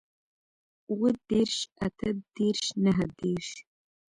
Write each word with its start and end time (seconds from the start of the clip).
اووه 0.89 1.11
دېرش 1.29 1.57
اتۀ 1.85 2.09
دېرش 2.35 2.63
نهه 2.83 3.05
دېرش 3.19 3.49